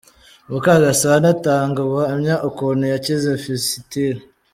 Mukagasana 0.49 1.25
atanga 1.35 1.77
ubuhamya 1.85 2.35
ukuntu 2.49 2.83
yakize 2.93 3.29
fisitile. 3.43 4.21